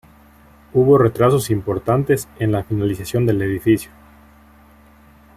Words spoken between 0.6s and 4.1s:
Hubo retrasos importantes en la finalización del edificio.